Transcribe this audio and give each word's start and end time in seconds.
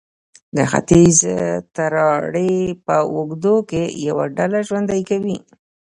د 0.55 0.57
ختیځې 0.71 1.35
تراړې 1.75 2.55
په 2.85 2.95
اوږدو 3.13 3.55
کې 3.69 3.83
یوه 4.07 4.25
ډله 4.37 4.59
ژوند 4.67 4.87
کوي. 5.09 5.37